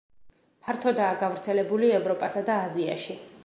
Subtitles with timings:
[0.67, 3.23] ფართოდაა გავრცელებული ევროპასა და აზიაში.